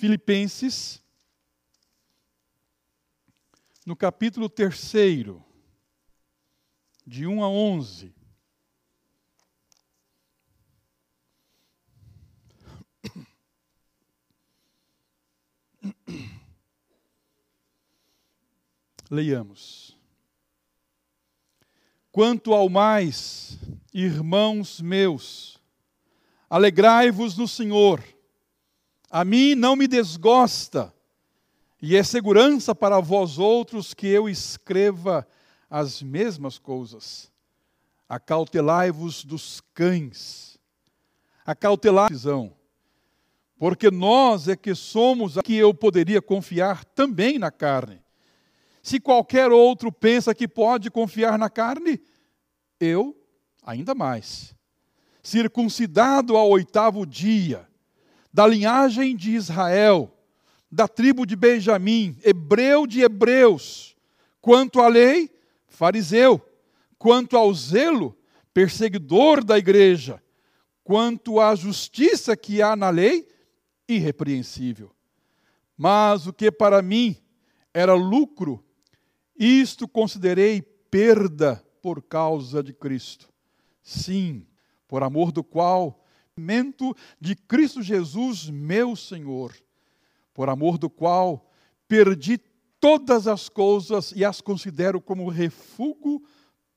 [0.00, 1.04] Filipenses,
[3.84, 4.92] no capítulo 3,
[7.06, 8.14] de 1 a 11.
[19.10, 19.94] Leiamos.
[22.10, 23.58] Quanto ao mais,
[23.92, 25.60] irmãos meus,
[26.48, 28.02] alegrai-vos no Senhor.
[29.10, 30.94] A mim não me desgosta,
[31.82, 35.26] e é segurança para vós outros que eu escreva
[35.68, 37.30] as mesmas coisas.
[38.08, 40.58] Acautelai-vos dos cães,
[41.44, 42.52] acautelai-vos,
[43.58, 48.00] porque nós é que somos a que eu poderia confiar também na carne.
[48.82, 52.00] Se qualquer outro pensa que pode confiar na carne,
[52.78, 53.16] eu
[53.62, 54.54] ainda mais.
[55.22, 57.68] Circuncidado ao oitavo dia,
[58.32, 60.16] da linhagem de Israel,
[60.70, 63.96] da tribo de Benjamim, hebreu de hebreus,
[64.40, 65.30] quanto à lei,
[65.68, 66.40] fariseu,
[66.98, 68.16] quanto ao zelo,
[68.54, 70.22] perseguidor da igreja,
[70.84, 73.28] quanto à justiça que há na lei,
[73.88, 74.92] irrepreensível.
[75.76, 77.16] Mas o que para mim
[77.72, 78.62] era lucro,
[79.36, 83.28] isto considerei perda por causa de Cristo.
[83.82, 84.46] Sim,
[84.86, 85.99] por amor do qual,
[86.40, 89.54] mento de Cristo Jesus, meu Senhor,
[90.34, 91.48] por amor do qual
[91.86, 92.38] perdi
[92.80, 96.22] todas as coisas e as considero como refúgio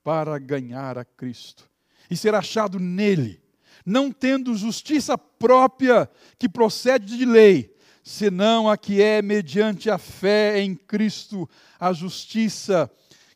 [0.03, 1.70] para ganhar a Cristo
[2.09, 3.42] e ser achado nele,
[3.86, 10.59] não tendo justiça própria que procede de lei, senão a que é mediante a fé
[10.59, 12.92] em Cristo, a justiça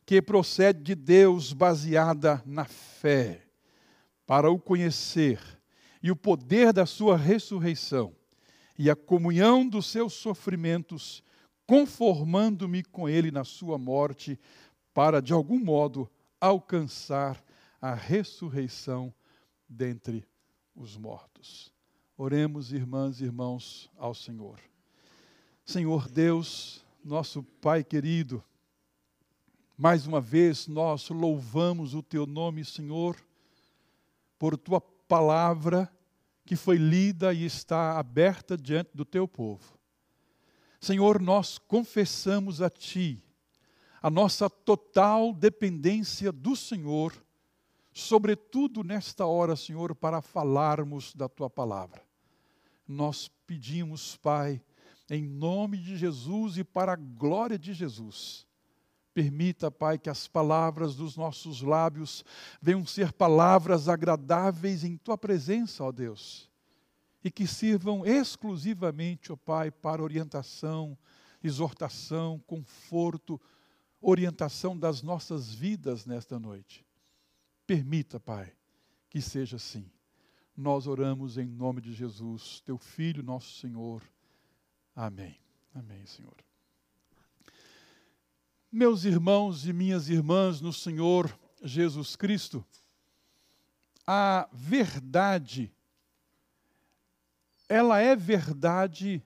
[0.06, 3.42] que procede de Deus baseada na fé,
[4.26, 5.57] para o conhecer
[6.08, 8.16] e o poder da sua ressurreição
[8.80, 11.22] e a comunhão dos seus sofrimentos,
[11.66, 14.40] conformando-me com ele na sua morte,
[14.94, 17.44] para de algum modo alcançar
[17.82, 19.14] a ressurreição
[19.68, 20.26] dentre
[20.74, 21.74] os mortos.
[22.18, 24.62] Oremos, irmãs e irmãos, ao Senhor.
[25.66, 28.42] Senhor Deus, nosso Pai querido,
[29.78, 33.18] mais uma vez nós louvamos o Teu nome, Senhor,
[34.40, 35.92] por Tua palavra
[36.48, 39.78] que foi lida e está aberta diante do Teu povo.
[40.82, 43.24] Senhor, nós confessamos a Ti
[44.02, 47.14] a nossa total dependência do Senhor,
[47.92, 52.08] sobretudo nesta hora, Senhor, para falarmos da Tua palavra
[52.88, 54.62] nós pedimos, Pai,
[55.10, 58.47] em nome de Jesus e para a glória de Jesus.
[59.18, 62.24] Permita, Pai, que as palavras dos nossos lábios
[62.62, 66.48] venham ser palavras agradáveis em Tua presença, ó Deus,
[67.24, 70.96] e que sirvam exclusivamente, ó Pai, para orientação,
[71.44, 73.42] exortação, conforto,
[74.00, 76.86] orientação das nossas vidas nesta noite.
[77.66, 78.54] Permita, Pai,
[79.10, 79.90] que seja assim.
[80.56, 84.04] Nós oramos em nome de Jesus, teu Filho, nosso Senhor.
[84.96, 85.40] Amém.
[85.74, 86.47] Amém, Senhor.
[88.72, 91.34] Meus irmãos e minhas irmãs no Senhor
[91.64, 92.66] Jesus Cristo,
[94.06, 95.74] a verdade,
[97.70, 99.24] ela é verdade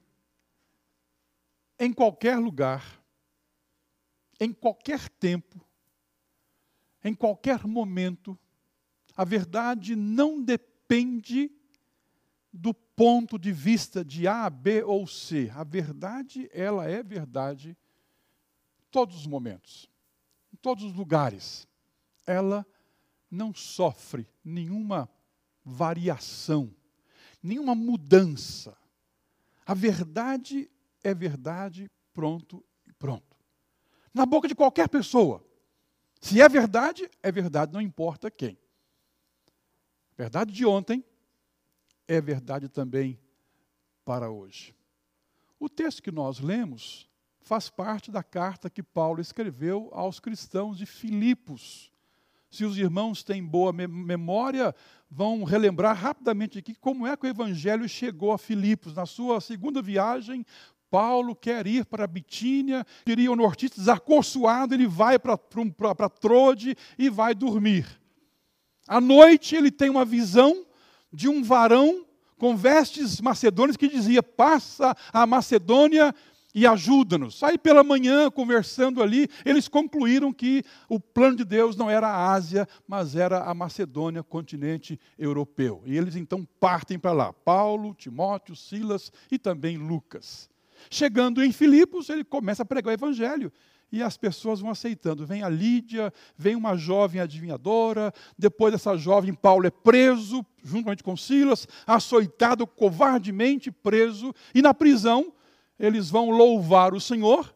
[1.80, 3.03] em qualquer lugar,
[4.40, 5.59] em qualquer tempo,
[7.03, 8.38] em qualquer momento.
[9.18, 11.51] A verdade não depende
[12.53, 15.51] do ponto de vista de A, B ou C.
[15.56, 17.75] A verdade, ela é verdade
[18.91, 19.90] todos os momentos,
[20.53, 21.68] em todos os lugares.
[22.28, 22.66] Ela
[23.29, 25.09] não sofre nenhuma
[25.63, 26.74] variação,
[27.41, 28.78] nenhuma mudança.
[29.66, 30.69] A verdade
[31.03, 33.38] é verdade, pronto e pronto.
[34.13, 35.44] Na boca de qualquer pessoa.
[36.19, 38.59] Se é verdade, é verdade, não importa quem.
[40.16, 41.03] Verdade de ontem
[42.07, 43.19] é verdade também
[44.03, 44.75] para hoje.
[45.59, 47.10] O texto que nós lemos
[47.44, 51.92] faz parte da carta que Paulo escreveu aos cristãos de Filipos.
[52.50, 54.76] Se os irmãos têm boa memória,
[55.10, 58.94] vão relembrar rapidamente aqui como é que o evangelho chegou a Filipos.
[58.94, 60.46] Na sua segunda viagem,
[60.90, 67.34] Paulo quer ir para Bitínia, queria o nortista desacorçoado, ele vai para Trode e vai
[67.34, 67.88] dormir.
[68.86, 70.66] À noite ele tem uma visão
[71.14, 72.06] de um varão
[72.38, 76.14] com vestes macedônias que dizia: Passa a Macedônia
[76.53, 77.42] e ajuda-nos.
[77.44, 82.31] Aí pela manhã, conversando ali, eles concluíram que o plano de Deus não era a
[82.31, 85.81] Ásia, mas era a Macedônia, continente europeu.
[85.86, 87.33] E eles então partem para lá.
[87.33, 90.50] Paulo, Timóteo, Silas e também Lucas.
[90.89, 93.51] Chegando em Filipos, ele começa a pregar o evangelho.
[93.92, 95.25] E as pessoas vão aceitando.
[95.25, 101.18] Vem a Lídia, vem uma jovem adivinhadora, depois dessa jovem, Paulo é preso, juntamente com
[101.18, 105.33] Silas, açoitado covardemente preso, e na prisão,
[105.81, 107.54] eles vão louvar o Senhor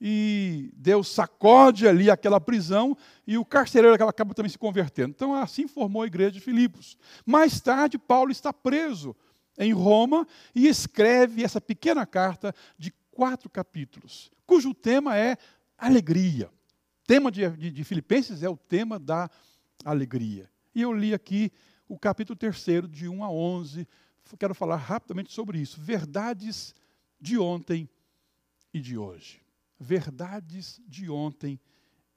[0.00, 5.10] e Deus sacode ali aquela prisão e o carcereiro acaba também se convertendo.
[5.10, 6.98] Então, assim formou a igreja de Filipos.
[7.24, 9.14] Mais tarde, Paulo está preso
[9.56, 15.36] em Roma e escreve essa pequena carta de quatro capítulos, cujo tema é
[15.78, 16.48] alegria.
[16.48, 19.30] O tema de, de, de Filipenses é o tema da
[19.84, 20.50] alegria.
[20.74, 21.52] E eu li aqui
[21.88, 23.86] o capítulo terceiro, de 1 a 11.
[24.38, 25.80] Quero falar rapidamente sobre isso.
[25.80, 26.74] Verdades
[27.24, 27.88] de ontem
[28.70, 29.40] e de hoje.
[29.80, 31.58] Verdades de ontem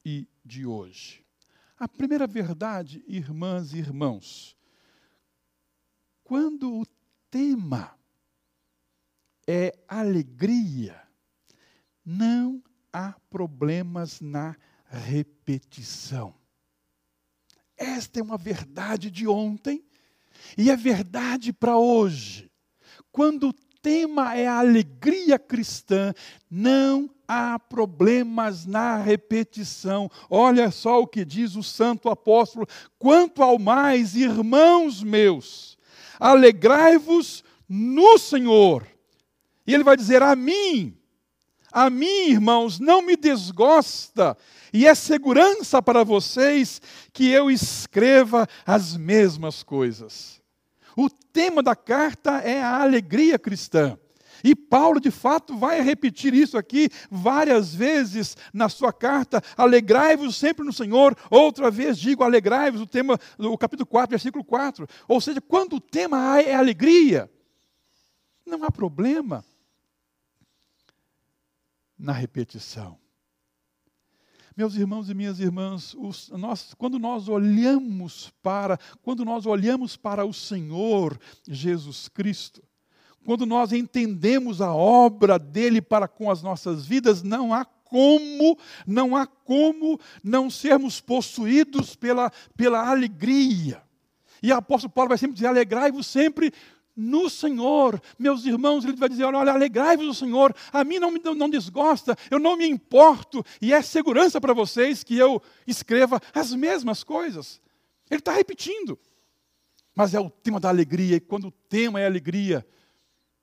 [0.04, 1.26] e de hoje.
[1.80, 4.58] A primeira verdade, irmãs e irmãos,
[6.26, 6.86] quando o
[7.32, 7.98] tema
[9.48, 11.02] é alegria,
[12.04, 12.62] não
[12.92, 14.58] há problemas na
[14.88, 16.36] repetição.
[17.78, 19.86] Esta é uma verdade de ontem
[20.58, 22.52] e é verdade para hoje.
[23.10, 23.54] Quando
[23.88, 26.14] tema é a alegria cristã,
[26.52, 30.12] não há problemas na repetição.
[30.30, 32.68] Olha só o que diz o santo apóstolo:
[33.00, 35.78] quanto ao mais, irmãos meus,
[36.20, 38.86] alegrai-vos no Senhor.
[39.66, 40.94] E ele vai dizer: a mim,
[41.72, 44.38] a mim, irmãos, não me desgosta,
[44.74, 46.82] e é segurança para vocês
[47.14, 50.37] que eu escreva as mesmas coisas.
[50.98, 53.98] O tema da carta é a alegria cristã.
[54.44, 59.42] E Paulo, de fato, vai repetir isso aqui várias vezes na sua carta.
[59.56, 61.16] Alegrai-vos sempre no Senhor.
[61.30, 64.88] Outra vez digo, alegrai-vos, o tema, o capítulo 4, versículo 4.
[65.08, 67.32] Ou seja, quando o tema é alegria,
[68.44, 69.46] não há problema
[71.98, 72.98] na repetição.
[74.58, 80.26] Meus irmãos e minhas irmãs, os, nós, quando nós olhamos para, quando nós olhamos para
[80.26, 81.16] o Senhor
[81.48, 82.64] Jesus Cristo,
[83.24, 88.58] quando nós entendemos a obra dele para com as nossas vidas, não há como,
[88.88, 93.84] não há como não sermos possuídos pela, pela alegria.
[94.42, 96.52] E o apóstolo Paulo vai sempre dizer: alegrai-vos sempre
[96.98, 98.02] no Senhor.
[98.18, 102.18] Meus irmãos, ele vai dizer: olha, alegrai-vos no Senhor, a mim não me não desgosta,
[102.32, 107.62] eu não me importo, e é segurança para vocês que eu escreva as mesmas coisas.
[108.10, 109.00] Ele está repetindo.
[109.94, 112.66] Mas é o tema da alegria, e quando o tema é alegria,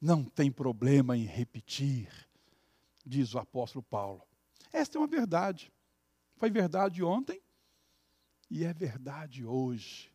[0.01, 2.09] não tem problema em repetir,
[3.05, 4.23] diz o apóstolo Paulo.
[4.73, 5.73] Esta é uma verdade.
[6.37, 7.41] Foi verdade ontem
[8.51, 10.13] e é verdade hoje.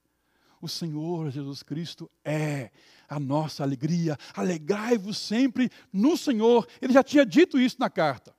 [0.61, 2.71] O Senhor Jesus Cristo é
[3.07, 4.17] a nossa alegria.
[4.33, 6.67] Alegrai-vos sempre no Senhor.
[6.81, 8.35] Ele já tinha dito isso na carta.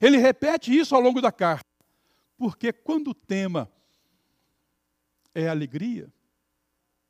[0.00, 1.68] Ele repete isso ao longo da carta.
[2.36, 3.70] Porque quando o tema
[5.34, 6.12] é alegria,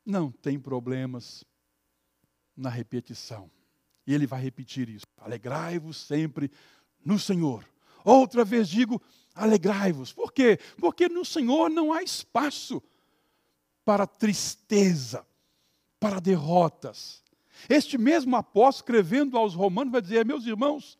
[0.05, 1.43] não tem problemas
[2.55, 3.49] na repetição.
[4.05, 5.05] E ele vai repetir isso.
[5.17, 6.51] Alegrai-vos sempre
[7.03, 7.65] no Senhor.
[8.03, 9.01] Outra vez digo,
[9.33, 10.13] alegrai-vos.
[10.13, 10.59] Por quê?
[10.77, 12.81] Porque no Senhor não há espaço
[13.85, 15.25] para tristeza,
[15.99, 17.23] para derrotas.
[17.69, 20.97] Este mesmo apóstolo, escrevendo aos Romanos, vai dizer: Meus irmãos,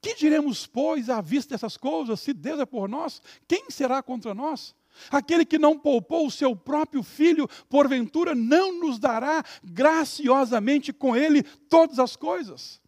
[0.00, 2.20] que diremos, pois, à vista dessas coisas?
[2.20, 4.74] Se Deus é por nós, quem será contra nós?
[5.10, 11.42] Aquele que não poupou o seu próprio filho, porventura não nos dará graciosamente com ele
[11.42, 12.80] todas as coisas?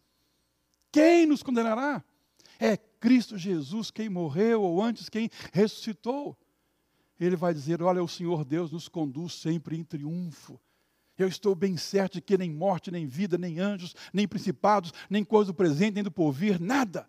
[0.91, 2.03] Quem nos condenará?
[2.59, 6.37] É Cristo Jesus quem morreu, ou antes quem ressuscitou
[7.25, 10.59] ele vai dizer: Olha, o Senhor Deus nos conduz sempre em triunfo.
[11.17, 15.23] Eu estou bem certo de que nem morte, nem vida, nem anjos, nem principados, nem
[15.23, 17.07] coisa do presente, nem do porvir, nada,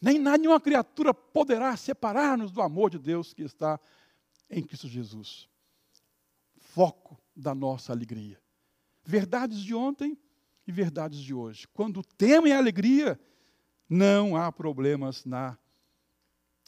[0.00, 3.80] nem nenhuma criatura poderá separar-nos do amor de Deus que está
[4.50, 5.48] em Cristo Jesus.
[6.58, 8.38] Foco da nossa alegria.
[9.04, 10.18] Verdades de ontem
[10.66, 11.66] e verdades de hoje.
[11.68, 13.18] Quando o tema é alegria,
[13.88, 15.56] não há problemas na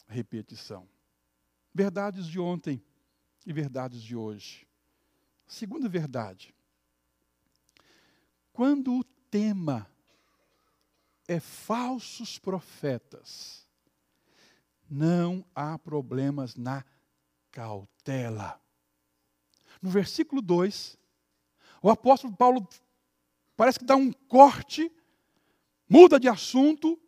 [0.07, 0.87] repetição.
[1.73, 2.83] Verdades de ontem
[3.45, 4.67] e verdades de hoje.
[5.47, 6.53] Segunda verdade.
[8.51, 9.89] Quando o tema
[11.27, 13.67] é falsos profetas,
[14.87, 16.85] não há problemas na
[17.51, 18.61] cautela.
[19.81, 20.97] No versículo 2,
[21.81, 22.67] o apóstolo Paulo
[23.57, 24.91] parece que dá um corte,
[25.89, 26.99] muda de assunto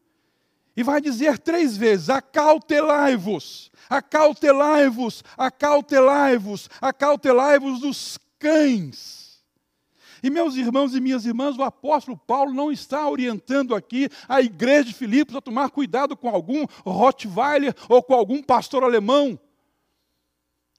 [0.75, 9.25] E vai dizer três vezes: acautelai-vos, acautelai-vos, acautelai-vos, acautelai-vos dos cães.
[10.21, 14.85] E meus irmãos e minhas irmãs, o apóstolo Paulo não está orientando aqui a igreja
[14.85, 19.39] de Filipos a tomar cuidado com algum Rottweiler ou com algum pastor alemão,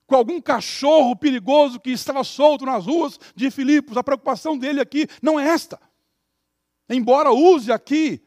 [0.05, 3.97] com algum cachorro perigoso que estava solto nas ruas de Filipos.
[3.97, 5.81] A preocupação dele aqui não é esta.
[6.89, 8.26] Embora use aqui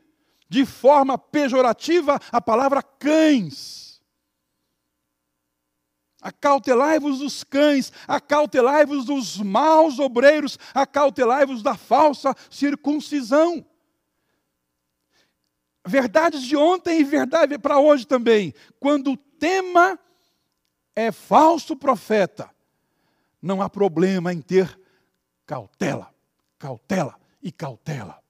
[0.50, 4.02] de forma pejorativa a palavra cães.
[6.22, 13.66] Acautelai-vos dos cães, acautelai-vos dos maus obreiros, acautelai-vos da falsa circuncisão.
[15.88, 18.54] Verdades de ontem e verdade para hoje também.
[18.80, 19.98] Quando o tema
[20.94, 22.50] é falso profeta,
[23.42, 24.78] não há problema em ter
[25.46, 26.14] cautela,
[26.58, 28.22] cautela e cautela.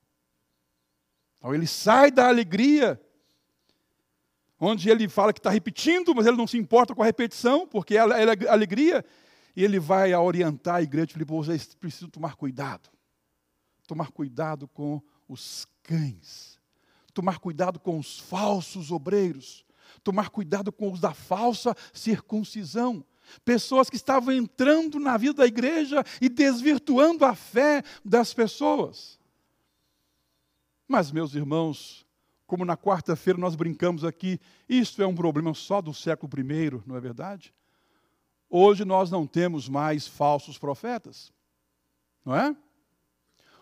[1.39, 3.00] Então ele sai da alegria
[4.60, 7.98] onde ele fala que está repetindo, mas ele não se importa com a repetição, porque
[7.98, 9.05] é, é alegria,
[9.55, 12.89] e ele vai a orientar a igreja de Filipe, vocês precisam tomar cuidado.
[13.88, 16.60] Tomar cuidado com os cães.
[17.13, 19.65] Tomar cuidado com os falsos obreiros.
[20.03, 23.03] Tomar cuidado com os da falsa circuncisão.
[23.43, 29.19] Pessoas que estavam entrando na vida da igreja e desvirtuando a fé das pessoas.
[30.89, 32.03] Mas, meus irmãos,
[32.48, 36.96] como na quarta-feira nós brincamos aqui, isso é um problema só do século I, não
[36.96, 37.53] é verdade?
[38.50, 41.31] Hoje nós não temos mais falsos profetas,
[42.25, 42.58] não é?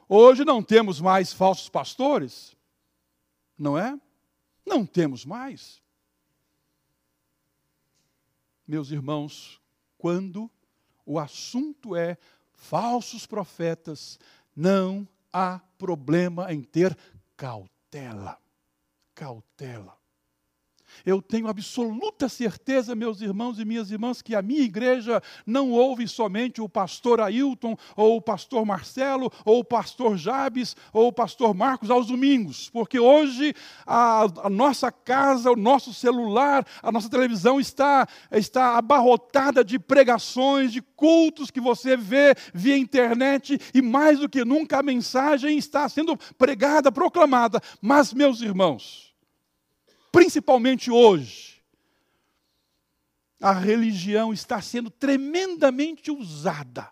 [0.08, 2.56] Hoje não temos mais falsos pastores,
[3.60, 4.00] não é?
[4.66, 5.82] Não temos mais.
[8.66, 9.62] Meus irmãos,
[9.98, 10.50] quando
[11.06, 12.18] o assunto é
[12.54, 14.18] falsos profetas,
[14.56, 16.98] não há problema em ter
[17.38, 18.38] cautela
[19.18, 19.98] cautela.
[21.06, 26.08] Eu tenho absoluta certeza, meus irmãos e minhas irmãs, que a minha igreja não ouve
[26.08, 31.54] somente o pastor Ailton, ou o pastor Marcelo, ou o pastor Jabes, ou o pastor
[31.54, 33.54] Marcos aos domingos, porque hoje
[33.86, 40.72] a, a nossa casa, o nosso celular, a nossa televisão está, está abarrotada de pregações,
[40.72, 45.88] de cultos que você vê via internet, e mais do que nunca a mensagem está
[45.88, 47.62] sendo pregada, proclamada.
[47.82, 49.07] Mas, meus irmãos,
[50.12, 51.64] principalmente hoje,
[53.40, 56.92] a religião está sendo tremendamente usada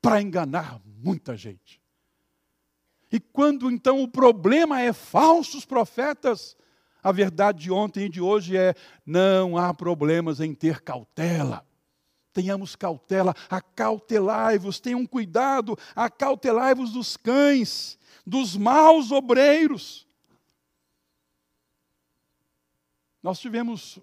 [0.00, 1.80] para enganar muita gente.
[3.10, 6.56] E quando então o problema é falsos profetas,
[7.02, 11.64] a verdade de ontem e de hoje é: não há problemas em ter cautela.
[12.32, 20.05] Tenhamos cautela, acautelai-vos, tenham cuidado, acautelai-vos dos cães, dos maus obreiros.
[23.26, 23.98] Nós tivemos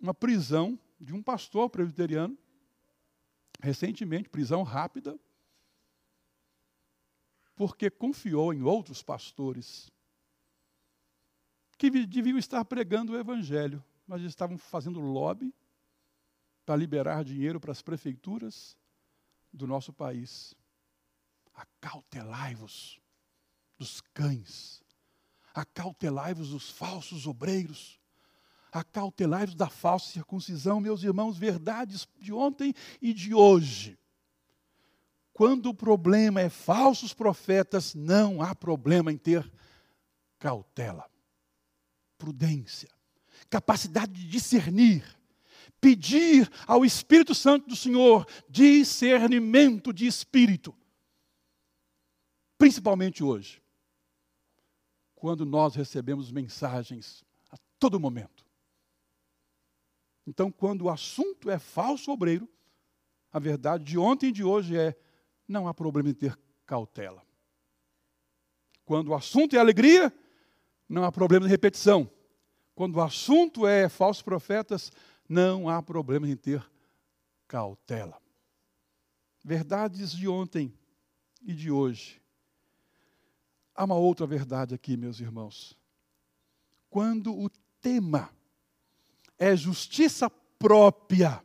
[0.00, 2.36] uma prisão de um pastor presbiteriano,
[3.62, 5.16] recentemente, prisão rápida,
[7.54, 9.92] porque confiou em outros pastores
[11.78, 15.54] que deviam estar pregando o evangelho, mas estavam fazendo lobby
[16.66, 18.76] para liberar dinheiro para as prefeituras
[19.52, 20.52] do nosso país.
[21.54, 23.00] Acautelai-vos
[23.78, 24.82] dos cães,
[25.54, 28.02] acautelai-vos dos falsos obreiros,
[28.74, 33.96] acautelai-vos da falsa circuncisão, meus irmãos, verdades de ontem e de hoje.
[35.32, 39.48] Quando o problema é falsos profetas, não há problema em ter
[40.40, 41.08] cautela,
[42.18, 42.88] prudência,
[43.48, 45.04] capacidade de discernir,
[45.80, 50.74] pedir ao Espírito Santo do Senhor discernimento de espírito.
[52.58, 53.62] Principalmente hoje,
[55.14, 58.43] quando nós recebemos mensagens a todo momento
[60.26, 62.48] então, quando o assunto é falso obreiro,
[63.30, 64.96] a verdade de ontem e de hoje é:
[65.46, 67.22] não há problema em ter cautela.
[68.84, 70.12] Quando o assunto é alegria,
[70.88, 72.10] não há problema de repetição.
[72.74, 74.90] Quando o assunto é falsos profetas,
[75.28, 76.64] não há problema em ter
[77.46, 78.20] cautela.
[79.44, 80.72] Verdades de ontem
[81.42, 82.20] e de hoje.
[83.74, 85.76] Há uma outra verdade aqui, meus irmãos.
[86.88, 87.50] Quando o
[87.80, 88.30] tema
[89.38, 91.42] é justiça própria.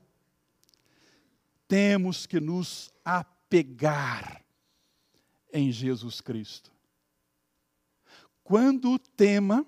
[1.68, 4.44] Temos que nos apegar
[5.54, 6.72] em Jesus Cristo.
[8.44, 9.66] Quando o tema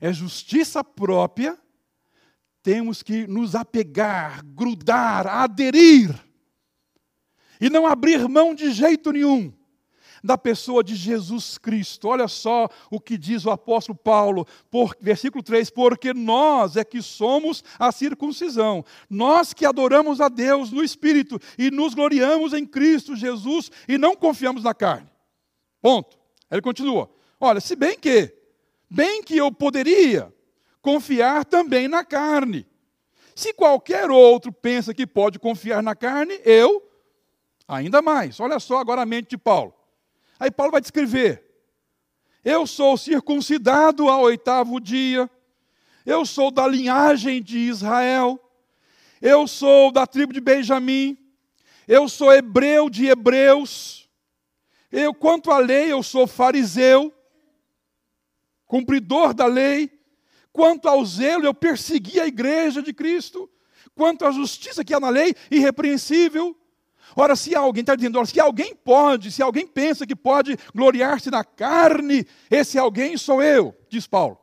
[0.00, 1.58] é justiça própria,
[2.62, 6.12] temos que nos apegar, grudar, aderir,
[7.60, 9.52] e não abrir mão de jeito nenhum
[10.26, 12.08] da pessoa de Jesus Cristo.
[12.08, 17.00] Olha só o que diz o apóstolo Paulo, por, versículo 3: Porque nós é que
[17.00, 23.16] somos a circuncisão, nós que adoramos a Deus no Espírito e nos gloriamos em Cristo
[23.16, 25.08] Jesus e não confiamos na carne.
[25.80, 26.18] Ponto.
[26.50, 27.08] Ele continua:
[27.40, 28.34] Olha, se bem que,
[28.90, 30.32] bem que eu poderia
[30.82, 32.66] confiar também na carne.
[33.34, 36.82] Se qualquer outro pensa que pode confiar na carne, eu
[37.68, 38.40] ainda mais.
[38.40, 39.75] Olha só agora a mente de Paulo.
[40.38, 41.42] Aí Paulo vai descrever:
[42.44, 45.30] Eu sou circuncidado ao oitavo dia,
[46.04, 48.40] eu sou da linhagem de Israel,
[49.20, 51.16] eu sou da tribo de Benjamim,
[51.88, 54.08] eu sou hebreu de hebreus,
[54.90, 57.12] eu, quanto à lei, eu sou fariseu,
[58.66, 59.90] cumpridor da lei,
[60.52, 63.50] quanto ao zelo, eu persegui a igreja de Cristo,
[63.94, 66.56] quanto à justiça que há na lei, irrepreensível.
[67.14, 71.30] Ora, se alguém está dizendo, ora, se alguém pode, se alguém pensa que pode gloriar-se
[71.30, 74.38] na carne, esse alguém sou eu, diz Paulo.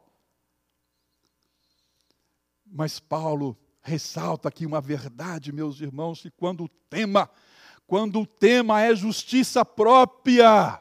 [2.66, 7.30] Mas Paulo ressalta aqui uma verdade, meus irmãos, que quando o tema,
[7.86, 10.80] quando o tema é justiça própria,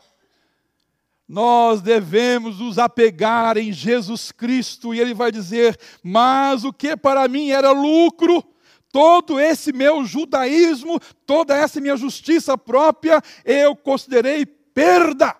[1.26, 7.26] nós devemos nos apegar em Jesus Cristo, e ele vai dizer: Mas o que para
[7.26, 8.44] mim era lucro,
[8.92, 15.34] todo esse meu judaísmo, toda essa minha justiça própria, eu considerei perda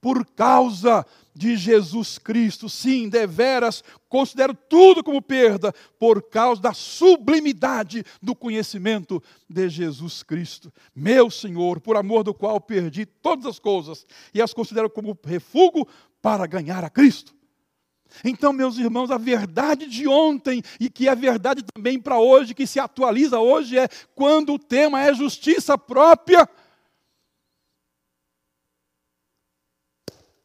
[0.00, 2.68] por causa de Jesus Cristo.
[2.68, 10.72] Sim, deveras, considero tudo como perda por causa da sublimidade do conhecimento de Jesus Cristo,
[10.94, 15.86] meu Senhor, por amor do qual perdi todas as coisas e as considero como refúgio
[16.22, 17.34] para ganhar a Cristo.
[18.24, 22.66] Então, meus irmãos, a verdade de ontem e que é verdade também para hoje, que
[22.66, 26.48] se atualiza hoje, é quando o tema é justiça própria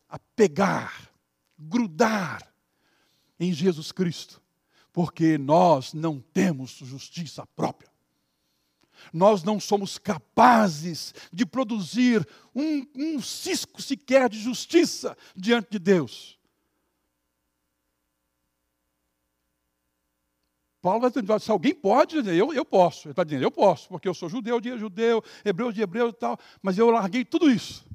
[0.09, 1.09] apegar,
[1.57, 2.51] grudar
[3.39, 4.41] em Jesus Cristo,
[4.91, 7.89] porque nós não temos justiça própria.
[9.11, 16.40] Nós não somos capazes de produzir um, um cisco sequer de justiça diante de Deus.
[20.81, 23.07] Paulo vai dizer, se alguém pode, eu, eu posso.
[23.07, 26.13] Ele está dizendo, eu posso, porque eu sou judeu de judeu, hebreu de hebreu e
[26.13, 27.85] tal, mas eu larguei tudo isso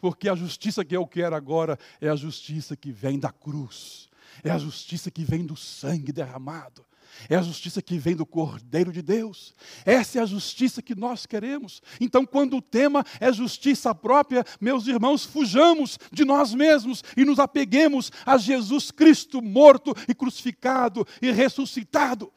[0.00, 4.08] porque a justiça que eu quero agora é a justiça que vem da cruz,
[4.42, 6.84] é a justiça que vem do sangue derramado,
[7.28, 9.54] é a justiça que vem do Cordeiro de Deus.
[9.84, 11.82] Essa é a justiça que nós queremos.
[12.00, 17.38] Então, quando o tema é justiça própria, meus irmãos, fujamos de nós mesmos e nos
[17.38, 22.32] apeguemos a Jesus Cristo morto e crucificado e ressuscitado.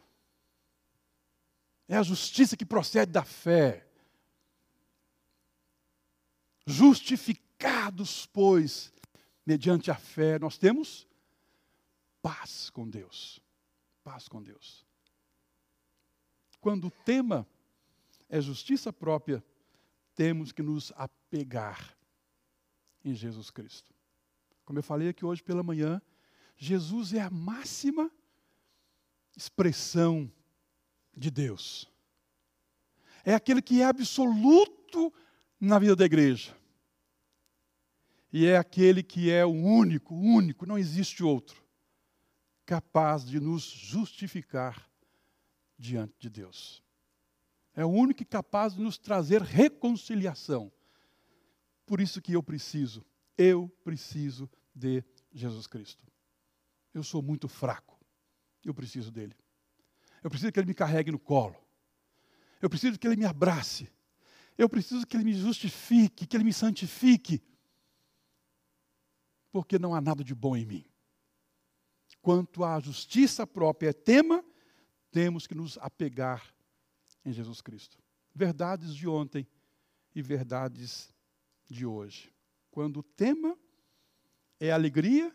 [1.88, 3.88] É a justiça que procede da fé.
[6.66, 8.94] Justificado justificados, pois,
[9.46, 11.08] mediante a fé, nós temos
[12.22, 13.42] paz com Deus.
[14.04, 14.86] Paz com Deus.
[16.60, 17.48] Quando o tema
[18.30, 19.44] é justiça própria,
[20.16, 21.98] temos que nos apegar
[23.04, 23.94] em Jesus Cristo.
[24.66, 26.02] Como eu falei aqui hoje pela manhã,
[26.56, 28.12] Jesus é a máxima
[29.36, 30.32] expressão
[31.16, 31.90] de Deus.
[33.26, 35.14] É aquele que é absoluto
[35.60, 36.56] na vida da igreja
[38.34, 41.63] e é aquele que é o único, único, não existe outro,
[42.66, 44.90] capaz de nos justificar
[45.78, 46.84] diante de Deus.
[47.74, 50.72] É o único capaz de nos trazer reconciliação.
[51.86, 53.06] Por isso que eu preciso,
[53.38, 56.06] eu preciso de Jesus Cristo.
[56.94, 58.00] Eu sou muito fraco.
[58.64, 59.36] Eu preciso dele.
[60.24, 61.56] Eu preciso que ele me carregue no colo.
[62.62, 63.92] Eu preciso que ele me abrace.
[64.58, 67.42] Eu preciso que ele me justifique, que ele me santifique
[69.54, 70.84] porque não há nada de bom em mim.
[72.22, 74.44] Quanto à justiça própria é tema,
[75.12, 76.54] temos que nos apegar
[77.26, 77.98] em Jesus Cristo.
[78.34, 79.48] Verdades de ontem
[80.16, 81.14] e verdades
[81.70, 82.34] de hoje.
[82.72, 83.58] Quando o tema
[84.60, 85.32] é alegria,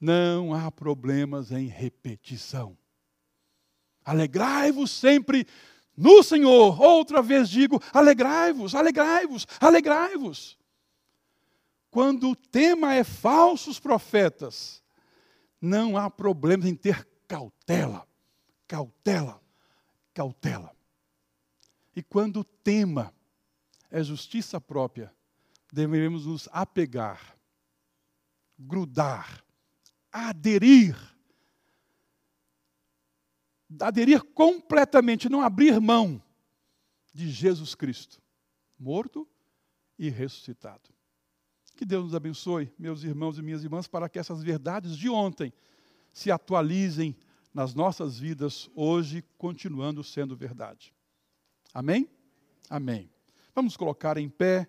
[0.00, 2.76] não há problemas em repetição.
[4.04, 5.46] Alegrai-vos sempre
[5.96, 6.80] no Senhor.
[6.80, 10.58] Outra vez digo: alegrai-vos, alegrai-vos, alegrai-vos.
[11.90, 14.82] Quando o tema é falsos profetas,
[15.60, 18.06] não há problema em ter cautela,
[18.66, 19.42] cautela,
[20.12, 20.74] cautela.
[21.94, 23.14] E quando o tema
[23.90, 25.12] é justiça própria,
[25.72, 27.36] devemos nos apegar,
[28.58, 29.44] grudar,
[30.12, 30.96] aderir,
[33.80, 36.22] aderir completamente, não abrir mão
[37.12, 38.22] de Jesus Cristo,
[38.78, 39.26] morto
[39.98, 40.95] e ressuscitado.
[41.76, 45.52] Que Deus nos abençoe, meus irmãos e minhas irmãs, para que essas verdades de ontem
[46.10, 47.14] se atualizem
[47.52, 50.94] nas nossas vidas hoje, continuando sendo verdade.
[51.74, 52.08] Amém?
[52.70, 53.10] Amém.
[53.54, 54.66] Vamos colocar em pé